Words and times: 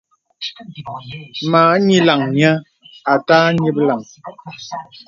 Mâ 1.51 1.61
ǹyilaŋ 1.85 2.21
nyə̀ 2.37 2.55
à 3.11 3.13
tâ 3.27 3.37
ǹyìplàŋ. 3.61 3.99